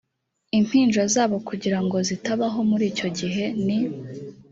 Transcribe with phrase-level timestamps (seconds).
[0.57, 3.77] impinja zabo kugira ngo zitabaho m muri icyo gihe ni